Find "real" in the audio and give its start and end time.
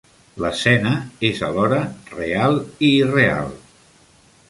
2.17-2.61